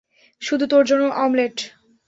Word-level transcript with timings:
শুধু 0.41 0.65
তোর 0.67 0.83
জন্য 0.85 1.03
অমলেট। 1.17 1.57